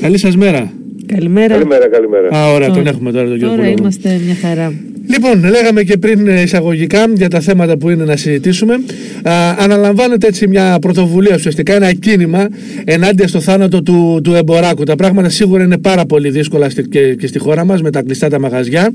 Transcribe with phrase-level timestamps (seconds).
[0.00, 0.72] Καλή σας μέρα.
[1.06, 1.54] Καλημέρα.
[1.54, 2.36] Καλημέρα, καλημέρα.
[2.36, 3.78] Α, ωραία, τον έχουμε τώρα τον κύριο Τώρα Πούλογλου.
[3.80, 4.72] είμαστε μια χαρά.
[5.08, 8.74] Λοιπόν, λέγαμε και πριν ε, εισαγωγικά για τα θέματα που είναι να συζητήσουμε.
[9.22, 12.48] Α, αναλαμβάνεται έτσι μια πρωτοβουλία ουσιαστικά, ένα κίνημα
[12.84, 14.84] ενάντια στο θάνατο του, του εμποράκου.
[14.84, 18.02] Τα πράγματα σίγουρα είναι πάρα πολύ δύσκολα στη, και, και στη χώρα μας με τα
[18.02, 18.92] κλειστά τα μαγαζιά.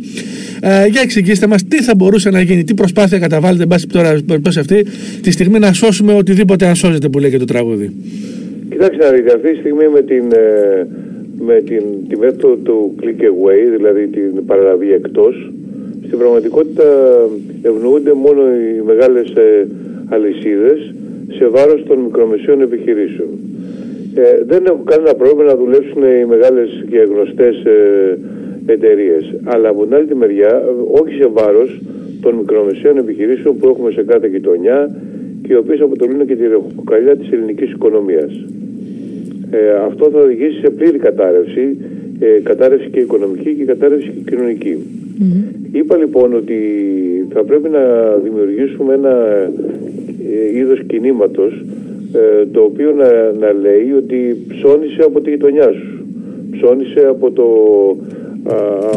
[0.61, 4.18] Ε, για εξηγήστε μας τι θα μπορούσε να γίνει, τι προσπάθεια καταβάλλεται, εν πάση τώρα
[4.25, 4.86] περιπτώσει αυτή,
[5.21, 7.91] τη στιγμή να σώσουμε οτιδήποτε αν σώζεται που λέει και το τραγούδι.
[8.71, 10.87] Κοιτάξτε να δείτε, αυτή τη στιγμή με την, ε,
[11.39, 15.51] με την, τη μέθοδο του click away, δηλαδή την παραλαβή εκτός,
[16.05, 16.83] στην πραγματικότητα
[17.61, 19.68] ευνοούνται μόνο οι μεγάλες ε,
[20.10, 20.93] αλυσίδες
[21.37, 23.29] σε βάρος των μικρομεσαίων επιχειρήσεων.
[24.15, 28.18] Ε, δεν έχουν κανένα πρόβλημα να δουλέψουν οι μεγάλες και γνωστές ε,
[28.65, 29.33] εταιρείες.
[29.43, 31.82] Αλλά από την άλλη τη μεριά, ε, όχι σε βάρος
[32.22, 34.95] των μικρομεσαίων επιχειρήσεων που έχουμε σε κάθε γειτονιά
[35.41, 38.45] και οι οποίες αποτελούν και τη ρεχοκοκαλιά της ελληνικής οικονομίας.
[39.52, 41.77] Ε, αυτό θα οδηγήσει σε πλήρη κατάρρευση,
[42.19, 44.77] ε, κατάρρευση και οικονομική και κατάρρευση και κοινωνική.
[45.71, 46.59] Είπα λοιπόν ότι
[47.33, 49.16] θα πρέπει να δημιουργήσουμε ένα
[50.31, 51.66] ε, είδος κινήματος
[52.13, 56.05] ε, το οποίο να, να λέει ότι ψώνισε από τη γειτονιά σου.
[56.51, 57.45] Ψώνισε από το
[58.44, 58.89] α, α,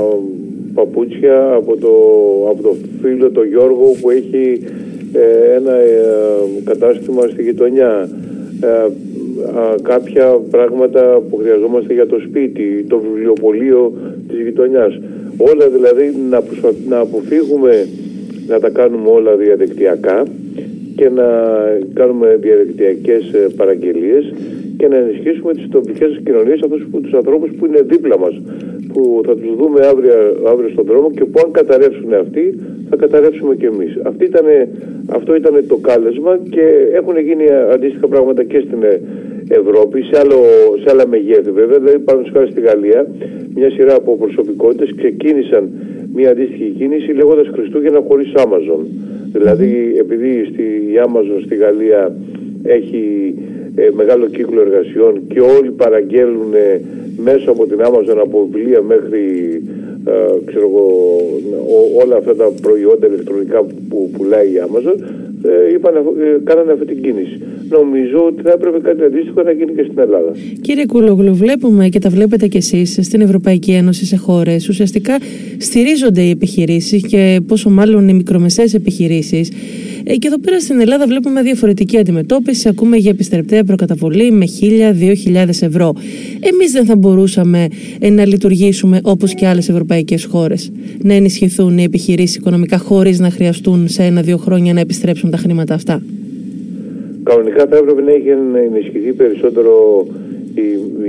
[0.74, 1.92] παπούτσια, από το,
[2.50, 4.83] από το φίλο το Γιώργο που έχει ε,
[5.56, 6.00] ένα ε,
[6.64, 8.08] κατάστημα στη γειτονιά.
[8.60, 8.66] Ε,
[9.58, 13.92] α, κάποια πράγματα που χρειαζόμαστε για το σπίτι, το βιβλιοπωλείο
[14.28, 15.00] της γειτονιάς.
[15.36, 17.88] Όλα δηλαδή να, προσπα- να αποφύγουμε
[18.48, 20.22] να τα κάνουμε όλα διαδικτυακά
[20.96, 21.28] και να
[21.94, 24.32] κάνουμε διαδικτυακές ε, παραγγελίες
[24.76, 28.40] και να ενισχύσουμε τις τοπικές κοινωνίες, αυτούς που, τους ανθρώπους που είναι δίπλα μας,
[28.92, 30.12] που θα τους δούμε αύριο,
[30.46, 32.58] αύριο στον δρόμο και που αν καταρρεύσουν αυτοί,
[32.90, 33.98] θα καταρρεύσουμε και εμείς.
[34.02, 34.68] Αυτή ήτανε,
[35.16, 39.00] αυτό ήταν το κάλεσμα και έχουν γίνει αντίστοιχα πράγματα και στην ε,
[39.48, 40.40] Ευρώπη, σε, άλλο,
[40.82, 41.78] σε άλλα μεγέθη βέβαια.
[41.78, 43.06] Δηλαδή, παραδείγματος χάρη στη Γαλλία,
[43.54, 45.70] μια σειρά από προσωπικότητες ξεκίνησαν
[46.14, 48.80] μια αντίστοιχη κίνηση λέγοντας Χριστούγεννα χωρίς Amazon.
[49.32, 52.16] Δηλαδή, επειδή στη, η Amazon στη Γαλλία
[52.62, 53.34] έχει
[53.74, 56.80] ε, μεγάλο κύκλο εργασιών και όλοι παραγγέλνουν ε,
[57.16, 59.22] μέσω από την Amazon από βιβλία μέχρι
[60.06, 60.12] ε,
[60.46, 60.84] ξέρω εγώ,
[61.76, 64.96] ό- όλα αυτά τα προϊόντα ηλεκτρονικά που πουλάει η Amazon
[65.46, 67.38] ε, είπαν, αφ- ε, κάνανε αυτή την κίνηση.
[67.68, 70.32] Νομίζω ότι θα έπρεπε κάτι αντίστοιχο να γίνει και στην Ελλάδα.
[70.60, 74.68] Κύριε Κούλογλου, βλέπουμε και τα βλέπετε κι εσείς στην Ευρωπαϊκή Ένωση σε χώρες.
[74.68, 75.18] Ουσιαστικά
[75.58, 79.50] στηρίζονται οι επιχειρήσεις και πόσο μάλλον οι μικρομεσαίες επιχειρήσεις.
[80.06, 82.68] Ε, και εδώ πέρα στην Ελλάδα βλέπουμε διαφορετική αντιμετώπιση.
[82.68, 85.94] Ακούμε για επιστρεπτέα προκαταβολή με 1.000-2.000 ευρώ.
[86.40, 87.68] Εμείς δεν θα μπορούσαμε
[88.00, 90.72] ε, να λειτουργήσουμε όπως και άλλες ευρωπαϊκές χώρες.
[91.02, 95.74] Να ενισχυθούν οι επιχειρήσεις οικονομικά χωρίς να χρειαστούν σε ένα-δύο χρόνια να επιστρέψουν τα χρήματα
[95.74, 96.02] αυτά.
[97.22, 98.28] Κανονικά θα έπρεπε να έχει
[98.72, 100.06] ενισχυθεί περισσότερο
[100.54, 100.60] οι,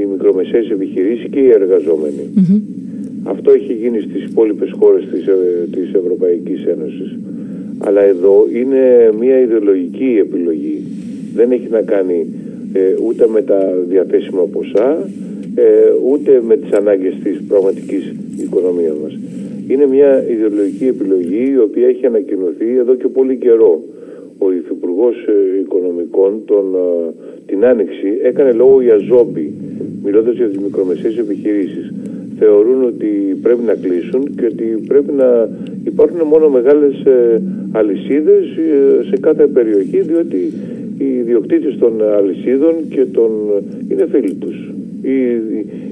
[0.01, 2.29] οι μικρομεσαίες επιχειρήσεις και οι εργαζόμενοι.
[2.33, 2.61] Μμμ.
[3.23, 5.35] Αυτό έχει γίνει στις υπόλοιπες χώρες της, ε,
[5.71, 7.17] της Ευρωπαϊκής Ένωσης.
[7.77, 10.83] Αλλά εδώ είναι μια ιδεολογική επιλογή.
[11.35, 12.27] Δεν έχει να κάνει
[12.73, 15.09] ε, ούτε με τα διαθέσιμα ποσά,
[15.55, 15.63] ε,
[16.11, 19.19] ούτε με τις ανάγκες της πραγματικής οικονομίας μας.
[19.67, 23.83] Είναι μια ιδεολογική επιλογή η οποία έχει ανακοινωθεί εδώ και πολύ καιρό.
[24.37, 25.15] Ο Υφυπουργός
[25.61, 27.13] Οικονομικών τον, ε,
[27.45, 29.53] την Άνοιξη έκανε λόγο για ζόμπι,
[30.03, 31.93] μιλώντας για τις μικρομεσαίες επιχειρήσεις.
[32.39, 35.49] Θεωρούν ότι πρέπει να κλείσουν και ότι πρέπει να
[35.83, 37.41] υπάρχουν μόνο μεγάλες ε,
[37.77, 40.53] αλυσίδες ε, σε κάθε περιοχή, διότι
[40.97, 43.31] οι ιδιοκτήτες των αλυσίδων και των,
[43.89, 44.73] είναι φίλοι τους.
[45.01, 45.17] Οι,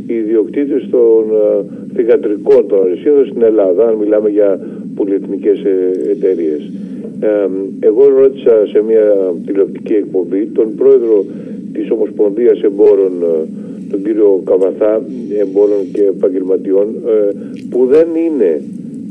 [0.07, 4.59] οι ιδιοκτήτες των ε, θηγατρικών των αλυσίδων στην Ελλάδα, αν μιλάμε για
[4.95, 6.71] πολυεθνικές ε, εταιρείες.
[7.19, 7.47] Ε,
[7.79, 11.25] εγώ ρώτησα σε μια τηλεοπτική εκπομπή τον πρόεδρο
[11.73, 13.47] της Ομοσπονδίας Εμπόρων, ε,
[13.91, 15.01] τον κύριο Καβαθά,
[15.39, 17.31] εμπόρων και επαγγελματιών, ε,
[17.69, 18.61] που δεν είναι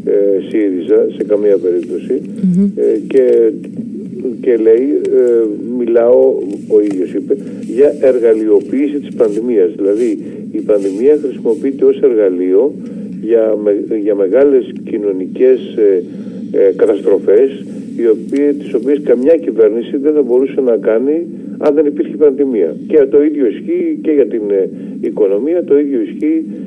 [0.04, 2.20] ε, ΣΥΡΙΖΑ σε καμία περίπτωση
[2.76, 3.52] ε, και,
[4.40, 4.86] και λέει,
[5.16, 5.44] ε,
[5.78, 6.34] μιλάω,
[6.68, 7.36] ο ίδιος είπε,
[7.76, 9.70] για εργαλειοποίηση της πανδημίας.
[9.76, 10.18] Δηλαδή
[10.52, 12.74] η πανδημία χρησιμοποιείται ως εργαλείο
[13.22, 16.02] για, με- για μεγάλες κοινωνικές ε,
[16.58, 17.64] ε, καταστροφές
[17.96, 21.26] οι οποίες, τις οποίες καμιά κυβέρνηση δεν θα μπορούσε να κάνει
[21.58, 22.76] αν δεν υπήρχε πανδημία.
[22.86, 24.68] Και το ίδιο ισχύει και για την ε,
[25.00, 26.61] οικονομία, το ίδιο ισχύει ε,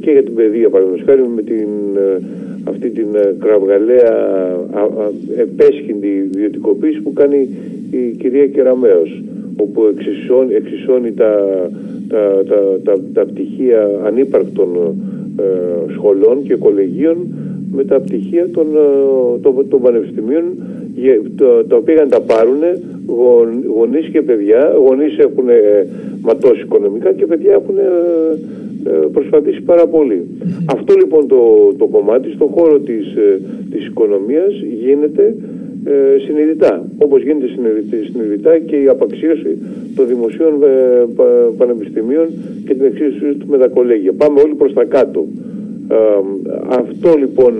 [0.00, 2.20] και για την παιδεία, παραδείγματος χάρη με την, ε,
[2.64, 4.12] αυτή την ε, κραυγαλαία
[4.72, 7.48] α, α, επέσχυντη ιδιωτικοποίηση που κάνει
[7.90, 9.22] η κυρία Κεραμέως
[9.56, 11.30] όπου εξισώνει, εξισώνει τα,
[12.08, 14.68] τα, τα, τα, τα πτυχία ανύπαρκτων
[15.38, 17.16] ε, σχολών και κολεγίων
[17.72, 20.44] με τα πτυχία των, ε, των, των πανεπιστημίων
[20.96, 22.58] για- το- τα οποία να τα πάρουν
[23.06, 24.72] γον- γονείς και παιδιά.
[24.86, 25.86] Γονείς έχουν ε,
[26.22, 28.38] ματώσεις οικονομικά και παιδιά έχουν ε,
[29.12, 29.88] προσπαθήσει πάρα
[30.66, 33.40] Αυτό λοιπόν το, το κομμάτι στον χώρο της, ε,
[33.70, 35.34] της οικονομίας γίνεται
[35.84, 36.84] ε, συνειδητά.
[36.98, 37.46] Όπως γίνεται
[38.12, 39.58] συνειδητά και η απαξίωση
[39.96, 41.06] των δημοσίων ε,
[41.56, 42.26] πανεπιστημίων
[42.66, 44.12] και την εξίσωση του με τα κολέγια.
[44.12, 45.26] Πάμε όλοι προς τα κάτω.
[45.90, 45.96] Ε,
[46.68, 47.54] αυτό λοιπόν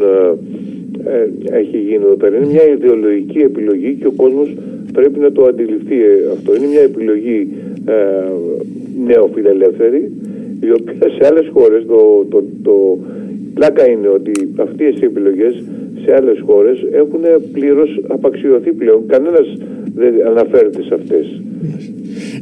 [1.51, 2.37] έχει γίνει εδώ πέρα.
[2.37, 4.55] Είναι μια ιδεολογική επιλογή και ο κόσμος
[4.93, 5.97] πρέπει να το αντιληφθεί
[6.33, 6.57] αυτό.
[6.57, 7.49] Είναι μια επιλογή
[9.07, 10.13] νεοφιλελεύθερη
[10.61, 12.99] η οποία σε άλλες χώρες το, το, το
[13.55, 15.55] πλάκα είναι ότι αυτές οι επιλογές
[16.05, 17.23] σε άλλες χώρες έχουν
[17.53, 19.07] πλήρως απαξιωθεί πλέον.
[19.07, 19.47] Κανένας
[19.95, 21.41] δεν αναφέρεται σε αυτές.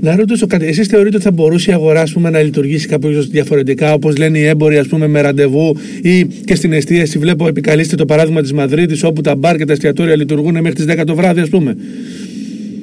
[0.00, 0.66] Να ρωτήσω κάτι.
[0.66, 4.44] Εσείς θεωρείτε ότι θα μπορούσε η αγορά πούμε, να λειτουργήσει κάπω διαφορετικά, όπως λένε οι
[4.44, 7.18] έμποροι, ας πούμε, με ραντεβού ή και στην εστίαση.
[7.18, 10.84] Βλέπω, επικαλείστε το παράδειγμα της Μαδρίτης, όπου τα μπαρ και τα εστιατόρια λειτουργούν μέχρι τις
[10.84, 11.76] 10 το βράδυ, ας πούμε.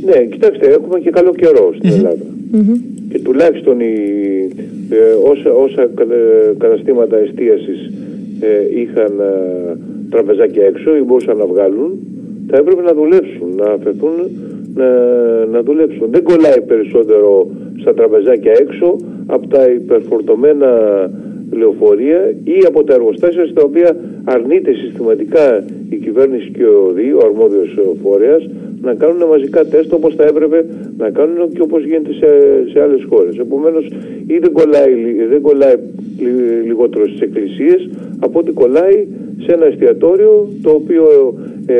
[0.05, 2.25] Ναι, κοιτάξτε, έχουμε και καλό καιρό στην Ελλάδα.
[3.09, 3.93] Και τουλάχιστον οι,
[4.89, 5.89] ε, όσα, όσα
[6.57, 7.91] καταστήματα εστίασης
[8.39, 9.77] ε, είχαν ε,
[10.09, 11.99] τραπεζάκια έξω ή μπορούσαν να βγάλουν,
[12.47, 14.13] θα έπρεπε να δουλέψουν, να αφαιθούν
[14.75, 14.89] να,
[15.45, 16.07] να δουλέψουν.
[16.11, 17.47] Δεν κολλάει περισσότερο
[17.81, 20.69] στα τραπεζάκια έξω από τα υπερφορτωμένα
[21.51, 27.21] λεωφορεία ή από τα εργοστάσια στα οποία αρνείται συστηματικά η κυβέρνηση και ο ΔΗ, ο
[27.25, 28.49] αρμόδιος φορέας,
[28.85, 30.65] να κάνουν μαζικά τεστ όπως θα έπρεπε
[30.97, 32.29] να κάνουν και όπως γίνεται σε,
[32.71, 33.37] σε άλλες χώρες.
[33.37, 33.85] Επομένως
[34.27, 34.93] ή δεν κολλάει,
[35.29, 35.75] δεν κολλάει
[36.65, 37.89] λιγότερο στις εκκλησίες
[38.19, 39.07] από ότι κολλάει
[39.43, 41.05] σε ένα εστιατόριο το οποίο
[41.65, 41.75] ε,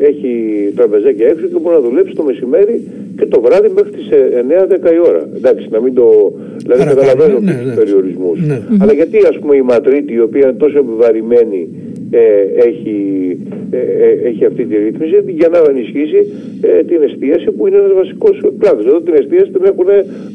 [0.00, 0.32] έχει
[0.76, 2.88] τραπεζάκια έξω και μπορεί να δουλέψει το μεσημέρι
[3.18, 5.28] και το βράδυ μέχρι τις 9-10 ε, η ώρα.
[5.36, 6.32] Εντάξει, να μην το...
[6.56, 8.40] Δηλαδή καταλαβαίνω ναι, ναι, τους περιορισμούς.
[8.40, 8.62] Ναι.
[8.80, 11.68] Αλλά γιατί ας πούμε η Ματρίτη η οποία είναι τόσο επιβαρημένη
[12.14, 12.96] ε, έχει,
[13.70, 16.20] ε, ε, έχει αυτή τη ρύθμιση για να ενισχύσει
[16.86, 18.86] την εστίαση που είναι ένας βασικός κλάδος.
[18.86, 19.86] Εδώ την εστίαση την έχουν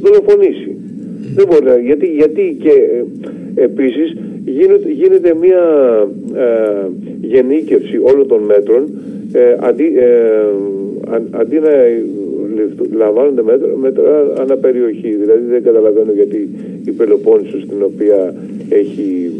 [0.01, 0.77] δολοφονήσει.
[1.35, 2.73] Δεν μπορεί γιατί, γιατί και
[3.55, 5.63] επίσης γίνεται, γίνεται μια
[7.21, 8.83] γενίκευση όλων των μέτρων
[9.59, 9.91] αντί,
[11.31, 11.71] αντί να
[12.97, 15.09] λαμβάνονται μέτρα, μέτρα αναπεριοχή.
[15.09, 16.49] Δηλαδή δεν καταλαβαίνω γιατί
[16.85, 18.33] η Πελοπόννησος στην οποία
[18.69, 19.31] έχει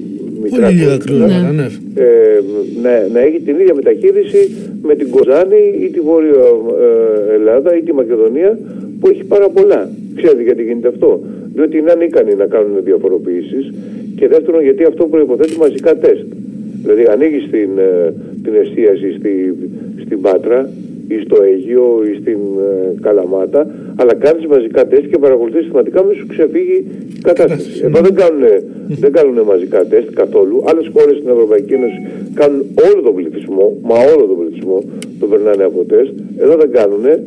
[0.42, 1.52] μικρά ναι.
[1.52, 1.68] ναι.
[1.96, 2.40] Ε,
[2.82, 4.52] να, να έχει την ίδια μεταχείριση
[4.82, 6.46] με την Κοζάνη ή τη Βόρεια
[6.82, 8.60] ε, Ελλάδα ή τη Μακεδονία
[9.00, 9.90] που έχει πάρα πολλά.
[10.16, 11.22] Ξέρετε γιατί γίνεται αυτό.
[11.54, 13.74] Διότι είναι ανίκανοι να κάνουν διαφοροποιήσεις
[14.16, 16.26] και δεύτερον γιατί αυτό προϋποθέτει μαζικά τεστ.
[16.84, 18.14] Δηλαδή ανοίγεις την, ε,
[18.44, 19.56] την εστίαση στη,
[20.06, 20.70] στην Πάτρα
[21.08, 22.40] ή στο Αίγιο ή στην
[22.70, 23.62] ε, Καλαμάτα,
[23.96, 26.78] αλλά κάνεις μαζικά τεστ και παρακολουθείς συστηματικά μην σου ξεφύγει
[27.18, 27.82] η κατάσταση.
[27.88, 28.44] Εδώ δεν κάνουν,
[29.04, 30.64] δεν κάνουν μαζικά τεστ καθόλου.
[30.70, 32.00] Άλλες χώρες στην Ευρωπαϊκή Ένωση
[32.34, 34.84] κάνουν όλο τον πληθυσμό, μα όλο τον πληθυσμό
[35.20, 36.14] τον περνάνε από τεστ.
[36.38, 37.18] Εδώ δεν κάνουν ε,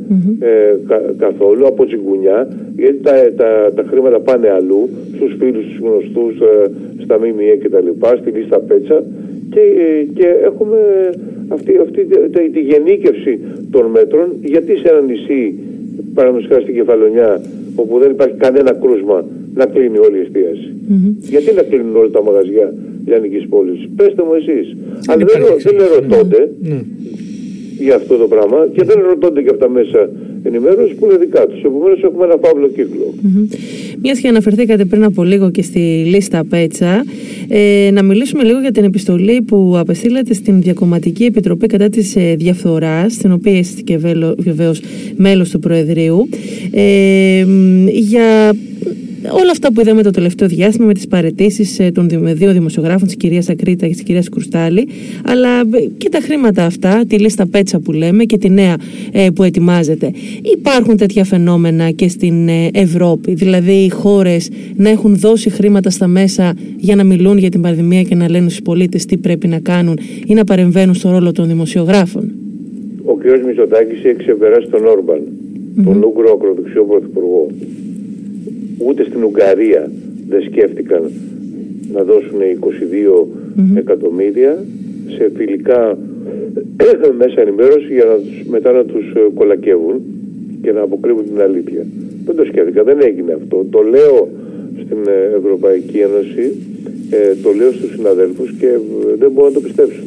[1.18, 6.70] καθόλου από τσιγκουνιά, γιατί τα, τα, τα χρήματα πάνε αλλού, στους φίλους, στους γνωστούς, ε,
[7.04, 7.88] στα ΜΜΕ κτλ,
[8.20, 9.02] στη λίστα πέτσα
[9.50, 10.78] και, ε, και έχουμε
[11.48, 13.40] αυτή, αυτή τη, τη γενίκευση
[13.70, 15.55] των μέτρων, γιατί σε ένα νησί,
[16.14, 17.40] παραδείγματος στην Κεφαλονιά,
[17.75, 19.25] όπου δεν υπάρχει κανένα κρούσμα,
[19.55, 21.12] να κλείνει όλη η εστίαση; Mm-hmm.
[21.32, 22.75] Γιατί να κλείνουν όλα τα μαγαζιά
[23.06, 24.76] λιανικής πόλης; Πέστε μου εσείς.
[25.06, 26.82] Αλλά δεν, δεν ερωτώνται mm-hmm.
[27.78, 30.11] για αυτό το πράγμα και δεν ρωτώνται και από τα μέσα
[30.43, 31.62] ενημέρωση που είναι δικά τους.
[31.62, 33.06] Επομένως, έχουμε ένα παύλο κύκλο.
[33.14, 33.44] Mm-hmm.
[34.02, 37.05] Μια και αναφερθήκατε πριν από λίγο και στη λίστα Πέτσα,
[37.49, 42.35] ε, να μιλήσουμε λίγο για την επιστολή που απεστήλατε στην Διακομματική Επιτροπή κατά της ε,
[42.38, 43.99] διαφθοράς, στην οποία είστε και
[44.38, 44.80] βεβαίως
[45.16, 46.28] μέλος του Προεδρείου,
[46.71, 47.45] ε,
[47.92, 48.52] για
[49.28, 53.16] όλα αυτά που είδαμε το τελευταίο διάστημα με τις παρετήσεις ε, των δύο δημοσιογράφων της
[53.16, 54.88] κυρίας Ακρίτα και της κυρίας Κρουστάλη
[55.24, 58.76] αλλά ε, και τα χρήματα αυτά, τη λίστα πέτσα που λέμε και τη νέα
[59.12, 60.10] ε, που ετοιμάζεται.
[60.42, 66.54] Υπάρχουν τέτοια φαινόμενα και στην Ευρώπη, δηλαδή οι χώρες να έχουν δώσει χρήματα στα μέσα
[66.76, 69.98] για να μιλούν για την πανδημία και να λένε στους πολίτες τι πρέπει να κάνουν
[70.26, 72.32] ή να παρεμβαίνουν στο ρόλο των δημοσιογράφων.
[73.04, 73.44] Ο κ.
[73.46, 75.84] Μητσοτάκης έχει ξεπεράσει τον Όρμπαν, mm-hmm.
[75.84, 77.46] τον Ούγκρο ακροδεξιό πρωθυπουργό
[78.87, 79.90] ούτε στην Ουγγαρία
[80.28, 81.10] δεν σκέφτηκαν
[81.92, 83.26] να δώσουν 22
[83.76, 84.64] εκατομμύρια
[85.16, 85.99] σε φιλικά
[87.22, 90.00] μέσα ενημέρωση για να τους, μετά να τους ε, κολακεύουν
[90.62, 91.87] και να αποκρύβουν την αλήθεια.
[92.25, 93.66] Δεν το σκέφτηκα, δεν έγινε αυτό.
[93.70, 94.28] Το λέω
[94.84, 96.56] στην ε, Ευρωπαϊκή Ένωση,
[97.10, 98.68] ε, το λέω στους συναδέλφους και
[99.18, 100.06] δεν μπορούν να το πιστεψουν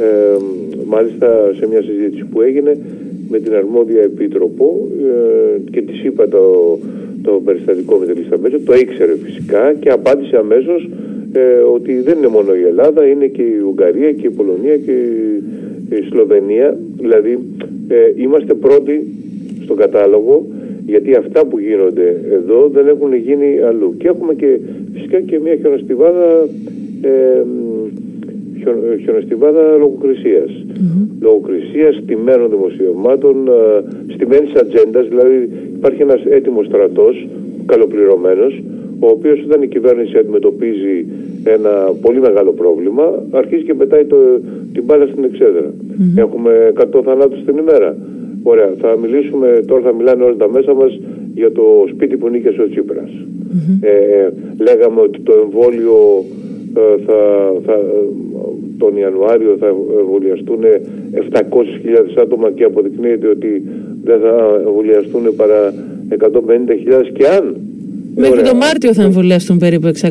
[0.00, 0.36] Ε,
[0.86, 2.78] μάλιστα σε μια συζήτηση που έγινε
[3.28, 4.88] με την αρμόδια επίτροπο
[5.70, 6.78] και της είπα το,
[7.22, 10.88] το περιστατικό με τη λίστα μέσα, το ήξερε φυσικά και απάντησε αμέσως
[11.32, 11.40] ε,
[11.74, 14.92] ότι δεν είναι μόνο η Ελλάδα, είναι και η Ουγγαρία και η Πολωνία και
[15.90, 16.76] η Σλοβενία.
[16.96, 17.38] Δηλαδή
[17.88, 19.06] ε, είμαστε πρώτοι
[19.64, 20.46] στον κατάλογο
[20.86, 23.94] γιατί αυτά που γίνονται εδώ δεν έχουν γίνει αλλού.
[23.98, 24.58] Και έχουμε και
[24.92, 26.48] φυσικά και μια χιονοστιβάδα
[27.02, 27.42] ε,
[29.02, 30.50] χιονοστιβάδα λογοκρισίας.
[30.50, 31.06] Mm-hmm.
[31.20, 35.48] Λογοκρισίας στημένων δημοσιευμάτων, ε, στημένης ατζέντας, δηλαδή
[35.78, 37.26] υπάρχει ένας έτοιμος στρατός,
[37.66, 38.62] καλοπληρωμένος,
[39.00, 41.06] ο οποίος όταν η κυβέρνηση αντιμετωπίζει
[41.44, 44.16] ένα πολύ μεγάλο πρόβλημα, αρχίζει και πετάει το,
[44.72, 45.70] την μπάλα στην εξέδρα.
[45.70, 46.18] Mm-hmm.
[46.24, 47.96] Έχουμε 100 θανάτους την ημέρα.
[48.42, 51.00] Ωραία, θα μιλήσουμε, τώρα θα μιλάνε όλα τα μέσα μας
[51.34, 53.10] για το σπίτι που νίκησε ο Τσίπρας.
[53.10, 53.78] Mm-hmm.
[53.80, 56.24] Ε, λέγαμε ότι το εμβόλιο
[56.76, 57.20] ε, θα,
[57.66, 57.74] θα,
[58.78, 59.66] τον Ιανουάριο θα
[60.00, 60.60] εμβολιαστούν
[61.32, 61.40] 700.000
[62.22, 63.62] άτομα και αποδεικνύεται ότι
[64.08, 65.74] δεν θα εμβολιαστούν παρά
[66.18, 67.56] 150.000 και αν.
[68.14, 70.10] Μέχρι τον Μάρτιο θα εμβολιαστούν περίπου 600.000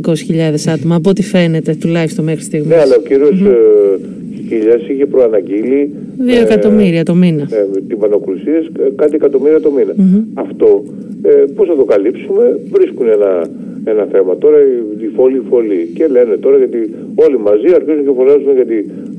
[0.73, 2.69] άτομα, από ό,τι φαίνεται τουλάχιστον μέχρι στιγμής.
[2.69, 4.89] Ναι, αλλά ο κύριος mm-hmm.
[4.91, 5.91] είχε προαναγγείλει.
[6.19, 7.47] 2 ε, εκατομμύρια το μήνα.
[7.51, 9.93] Ε, την πανοκρουσία, κάτι εκατομμύρια το μήνα.
[10.33, 10.83] Αυτό
[11.21, 13.49] ε, πώς θα το καλύψουμε, βρίσκουν ένα
[13.91, 14.37] ένα θέμα.
[14.37, 14.57] Τώρα
[15.05, 16.79] η φωλή φωλή και λένε τώρα γιατί
[17.15, 18.77] όλοι μαζί αρχίζουν και φωνάζουν για τη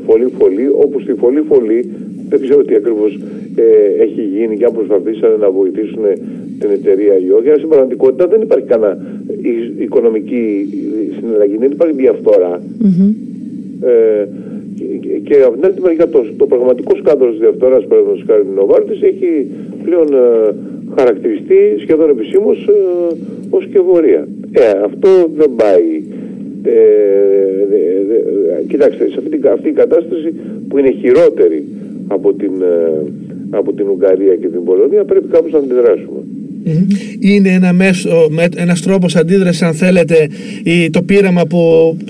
[0.08, 1.80] φωλή φωλή όπου στη φωλή φωλή
[2.28, 3.18] δεν ξέρω τι ακριβώς
[3.56, 6.04] ε, έχει γίνει και αν προσπαθήσανε να βοηθήσουν
[6.60, 7.48] την εταιρεία ή όχι.
[7.48, 8.98] Αλλά στην πραγματικότητα δεν υπάρχει κανένα
[9.78, 10.44] οικονομική
[11.18, 12.60] συναλλαγή, δεν υπάρχει διαφθορά.
[12.82, 13.10] Mm-hmm.
[13.82, 14.26] Ε,
[15.24, 19.46] και, από την άλλη μεριά το, το πραγματικό σκάνδαλος της διαφθοράς, παραδείγματος χάρη Νοβάρτη, έχει
[19.84, 20.54] πλέον ε,
[20.98, 23.14] χαρακτηριστεί σχεδόν επισήμως ε,
[23.50, 24.28] ως και βορεία.
[24.52, 25.97] Ε, αυτό δεν πάει.
[26.62, 26.70] Ε,
[28.68, 30.34] κοιτάξτε, σε αυτή, αυτή η κατάσταση
[30.68, 31.64] που είναι χειρότερη
[32.08, 33.02] από την, ε,
[33.50, 36.20] από την Ουγγαρία και την Πολωνία πρέπει κάπως να αντιδράσουμε.
[37.20, 38.10] Είναι ένα μέσο,
[38.56, 40.28] ένας τρόπος αντίδρασης αν θέλετε
[40.64, 41.58] η, το πείραμα που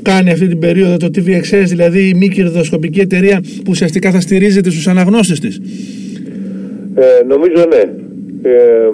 [0.02, 4.70] κάνει αυτή την περίοδο το TVXS δηλαδή η μη κερδοσκοπική εταιρεία που ουσιαστικά θα στηρίζεται
[4.70, 5.60] στους αναγνώσεις της.
[6.94, 7.92] Ε, νομίζω ναι.
[8.42, 8.88] Ε,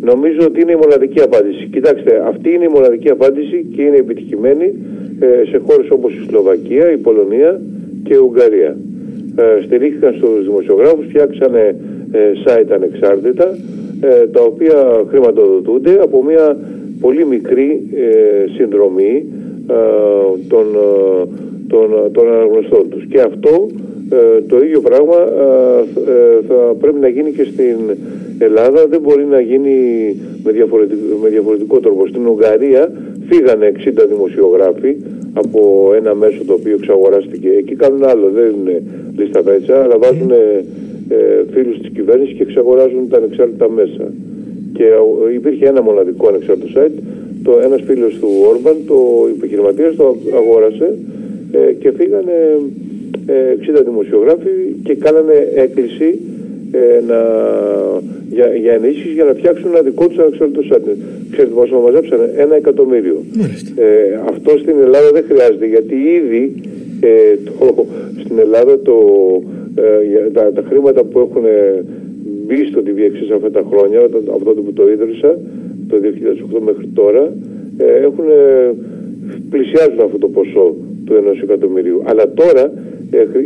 [0.00, 1.68] νομίζω ότι είναι η μοναδική απάντηση.
[1.72, 4.72] Κοιτάξτε, αυτή είναι η μοναδική απάντηση και είναι επιτυχημένη
[5.20, 7.60] ε, σε χώρες όπως η Σλοβακία, η Πολωνία
[8.04, 8.76] και η Ουγγαρία.
[9.36, 11.76] Ε, στηρίχθηκαν στους δημοσιογράφους, φτιάξανε
[12.12, 13.58] ε, site ανεξάρτητα,
[14.00, 16.56] ε, τα οποία χρηματοδοτούνται από μια
[17.00, 17.82] πολύ μικρή
[18.56, 19.24] συνδρομή
[20.48, 20.66] των,
[21.68, 23.04] των, των αναγνωστών τους.
[23.06, 23.66] Και αυτό
[24.48, 25.16] το ίδιο πράγμα
[26.48, 27.76] θα πρέπει να γίνει και στην
[28.42, 29.76] Ελλάδα δεν μπορεί να γίνει
[30.44, 32.06] με διαφορετικό, με διαφορετικό τρόπο.
[32.06, 32.92] Στην Ουγγαρία
[33.28, 34.96] φύγανε 60 δημοσιογράφοι
[35.32, 37.48] από ένα μέσο το οποίο εξαγοράστηκε.
[37.48, 38.82] Εκεί κάνουν άλλο, δεν είναι
[39.16, 40.64] λίστα πέτσα, αλλά βάζουν ε,
[41.52, 44.12] φίλους της κυβέρνησης και εξαγοράζουν τα ανεξάρτητα μέσα.
[44.72, 44.84] Και
[45.34, 46.98] υπήρχε ένα μοναδικό ανεξάρτητο site,
[47.42, 50.98] το, ένας φίλος του Όρμπαν, το επιχειρηματίας, το αγόρασε
[51.52, 52.60] ε, και φύγανε
[53.26, 54.50] ε, 60 δημοσιογράφοι
[54.84, 56.18] και κάνανε έκκληση
[56.72, 57.18] ε, να,
[58.36, 60.90] για, για ενίσχυση για να φτιάξουν ένα δικό τους ανεξάρτητο site.
[61.32, 63.16] Ξέρετε πόσο μαζέψανε, ένα εκατομμύριο.
[63.76, 66.54] Ε, αυτό στην Ελλάδα δεν χρειάζεται γιατί ήδη
[67.00, 67.86] ε, το,
[68.24, 68.96] στην Ελλάδα το,
[69.74, 71.44] ε, τα, τα, χρήματα που έχουν
[72.46, 72.82] μπει στο
[73.26, 73.98] σε αυτά τα χρόνια,
[74.34, 75.38] από τότε που το ίδρυσα,
[75.88, 75.96] το
[76.56, 77.32] 2008 μέχρι τώρα,
[77.78, 78.24] ε, έχουν,
[79.50, 82.02] πλησιάζουν αυτό το ποσό του ενός εκατομμυρίου.
[82.04, 82.72] Αλλά τώρα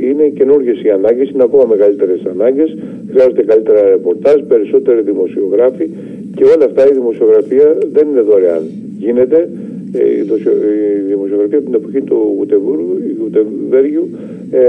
[0.09, 2.77] είναι καινούργιες οι ανάγκες, είναι ακόμα μεγαλύτερες ανάγκες,
[3.11, 5.91] χρειάζονται καλύτερα ρεπορτάζ, περισσότεροι δημοσιογράφοι
[6.37, 8.63] και όλα αυτά η δημοσιογραφία δεν είναι δωρεάν.
[8.99, 9.49] Γίνεται
[9.93, 12.19] ε, η δημοσιογραφία από την εποχή του
[13.19, 14.09] Γουτεβέργιου
[14.51, 14.61] ε,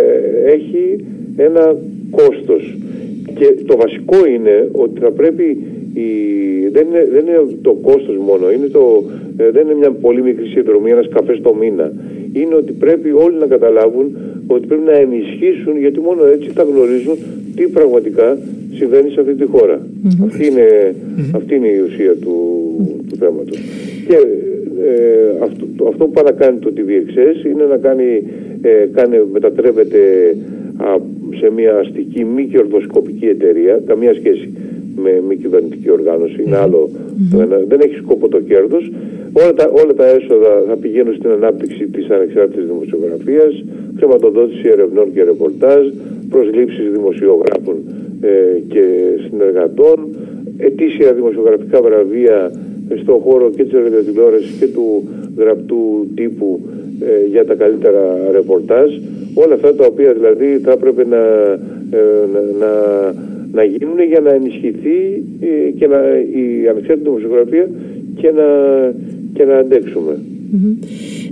[0.52, 1.06] έχει
[1.38, 1.75] ένα
[2.12, 2.78] κόστος
[3.36, 5.44] και το βασικό είναι ότι θα πρέπει
[5.94, 6.10] η,
[6.72, 9.04] δεν, είναι, δεν είναι το κόστος μόνο, είναι το,
[9.38, 11.94] ε, δεν είναι μια πολύ μικρή συνδρομή, ένας καφές το μήνα.
[12.34, 17.16] Είναι ότι πρέπει όλοι να καταλάβουν ότι πρέπει να ενισχύσουν γιατί μόνο έτσι θα γνωρίζουν
[17.56, 18.38] τι πραγματικά
[18.74, 19.88] συμβαίνει σε αυτή τη χώρα.
[20.25, 20.96] Αυτή, είναι,
[21.32, 22.36] αυτή είναι η ουσία του,
[23.10, 23.58] του θέματος.
[24.08, 24.16] Και
[24.88, 28.24] ε, αυτό, το, αυτό που πάει να κάνει το TVXS είναι να κάνει,
[28.62, 30.00] ε, κάνει μετατρέπεται
[31.40, 34.54] σε μια αστική μη κερδοσκοπική εταιρεία, καμία σχέση
[34.96, 36.90] με μη κυβερνητική οργάνωση, είναι άλλο,
[37.68, 38.92] δεν έχει σκόπο το κέρδος.
[39.34, 43.64] Όλα τα, όλα τα έσοδα θα πηγαίνουν στην ανάπτυξη της ανεξάρτητης δημοσιογραφίας,
[43.98, 45.86] χρηματοδότηση ερευνών και ρεπορτάζ,
[46.30, 47.75] προσλήψεις δημοσιογράφων
[48.22, 48.84] ε, και
[49.30, 50.16] συνεργατών,
[50.58, 52.52] ετήσια δημοσιογραφικά βραβεία
[53.02, 55.04] στον χώρο και της ραδιοτηλεόρασης και του
[55.38, 56.60] γραπτού τύπου
[57.00, 58.92] ε, για τα καλύτερα ρεπορτάζ.
[59.34, 61.22] Όλα αυτά τα οποία δηλαδή θα έπρεπε να,
[61.98, 62.25] ε,
[62.60, 62.72] να,
[63.52, 65.24] να, γίνουν για να ενισχυθεί
[65.78, 67.70] και να, η ανεξάρτητη δημοσιογραφία
[68.16, 68.48] και να,
[69.34, 70.18] και να αντέξουμε.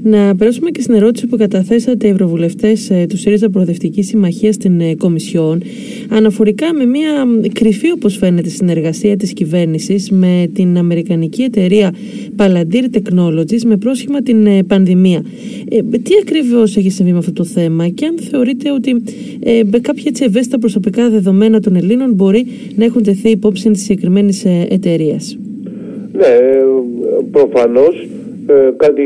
[0.05, 4.81] Να περάσουμε και στην ερώτηση που καταθέσατε οι ευρωβουλευτές ε, του ΣΥΡΙΖΑ Προοδευτική Συμμαχία στην
[4.81, 5.61] ε, Κομισιόν,
[6.09, 11.93] αναφορικά με μια κρυφή, όπως φαίνεται, συνεργασία της κυβέρνησης με την Αμερικανική εταιρεία
[12.37, 15.23] Palantir Technologies με πρόσχημα την ε, πανδημία.
[16.03, 19.03] τι ακριβώς έχει συμβεί με αυτό το θέμα και αν θεωρείτε ότι
[19.39, 22.45] ε, κάποια έτσι ευαίσθητα προσωπικά δεδομένα των Ελλήνων μπορεί
[22.75, 25.37] να έχουν τεθεί υπόψη της συγκεκριμένης εταιρείας;
[26.11, 26.37] Ναι,
[27.31, 28.07] προφανώς
[28.47, 29.03] ε, κάτι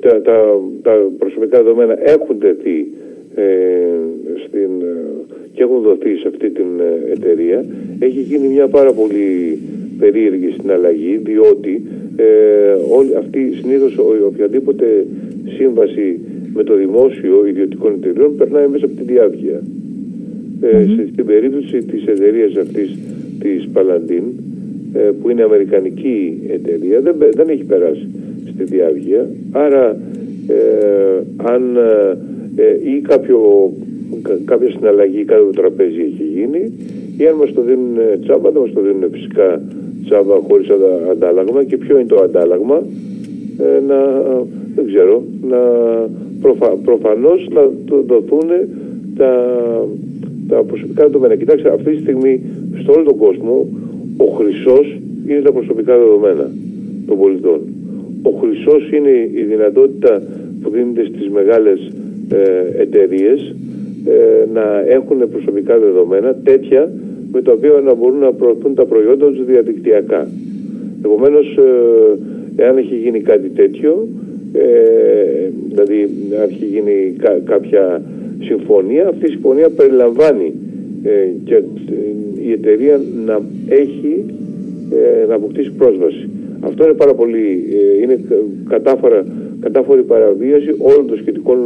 [0.00, 2.86] τα, τα, τα, προσωπικά δεδομένα έχουν τεθεί
[3.34, 3.44] ε,
[4.46, 4.70] στην,
[5.52, 7.64] και έχουν δοθεί σε αυτή την ε, εταιρεία
[7.98, 9.58] έχει γίνει μια πάρα πολύ
[9.98, 11.82] περίεργη συναλλαγή διότι
[12.16, 12.24] ε,
[12.96, 15.06] όλη αυτή συνήθως οποιαδήποτε
[15.56, 16.20] σύμβαση
[16.54, 19.62] με το δημόσιο ιδιωτικών εταιρείων περνάει μέσα από τη διάβγεια.
[20.60, 22.98] Ε, στην περίπτωση της εταιρείας αυτής
[23.40, 24.47] της Παλαντίν ε,
[25.20, 28.08] που είναι αμερικανική εταιρεία δεν, δεν έχει περάσει
[28.54, 29.96] στη διάβγεια άρα
[30.48, 31.76] ε, αν
[32.56, 33.70] ε, ή κάποιο,
[34.44, 36.72] κάποια συναλλαγή κάτω από το τραπέζι έχει γίνει
[37.18, 39.62] ή αν μας το δίνουν τσάμπα δεν μας το δίνουν φυσικά
[40.04, 40.68] τσάμπα χωρίς
[41.10, 42.82] αντάλλαγμα και ποιο είναι το αντάλλαγμα
[43.86, 43.96] να,
[44.74, 45.58] δεν ξέρω, να
[46.40, 47.70] προφα, προφανώς να
[48.06, 48.48] δοθούν
[49.16, 49.32] τα,
[50.48, 51.36] τα προσωπικά δεδομένα.
[51.36, 52.40] Κοιτάξτε, αυτή τη στιγμή
[52.82, 53.66] στο όλο τον κόσμο
[54.18, 54.98] ο χρυσός
[55.28, 56.50] είναι τα προσωπικά δεδομένα
[57.06, 57.60] των πολιτών.
[58.22, 60.22] Ο χρυσός είναι η δυνατότητα
[60.62, 61.92] που δίνεται στις μεγάλες
[62.28, 63.54] ε, εταιρείες
[64.04, 66.92] ε, να έχουν προσωπικά δεδομένα τέτοια
[67.32, 70.28] με τα οποία να μπορούν να προωθούν τα προϊόντα τους διαδικτυακά.
[71.04, 74.08] Επομένως, ε, εάν έχει γίνει κάτι τέτοιο,
[74.52, 76.08] ε, δηλαδή
[76.42, 78.02] αν έχει γίνει κάποια
[78.42, 80.67] συμφωνία, αυτή η συμφωνία περιλαμβάνει ε,
[81.44, 81.62] και ε,
[82.48, 84.24] η εταιρεία να έχει
[84.90, 86.28] ε, να αποκτήσει πρόσβαση.
[86.60, 87.64] Αυτό είναι πάρα πολύ,
[88.02, 88.18] είναι
[88.68, 89.24] κατάφορα,
[89.60, 91.58] κατάφορη παραβίαση όλων των σχετικών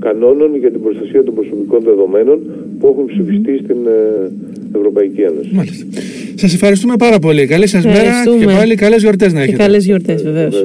[0.00, 2.38] κανόνων για την προστασία των προσωπικών δεδομένων
[2.78, 3.78] που έχουν ψηφιστεί στην
[4.76, 5.50] Ευρωπαϊκή Ένωση.
[5.52, 5.84] Μάλιστα.
[6.34, 7.46] Σας ευχαριστούμε πάρα πολύ.
[7.46, 9.56] Καλή σας μέρα και πάλι καλές γιορτές να έχετε.
[9.56, 10.64] Και καλές γιορτές βεβαίως.